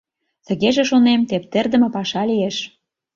[0.47, 2.57] Тыгеже, шонем, тептердыме паша лиеш.